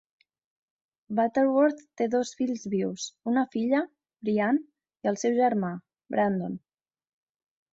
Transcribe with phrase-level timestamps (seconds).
[1.17, 3.83] Butterworth té dos fills vius, una filla,
[4.31, 4.65] BreAnne,
[5.05, 5.71] i el seu germà,
[6.17, 6.57] Brandon.